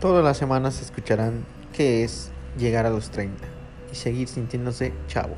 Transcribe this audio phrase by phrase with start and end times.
[0.00, 3.44] Todas las semanas escucharán qué es llegar a los 30
[3.90, 5.34] y seguir sintiéndose chavo.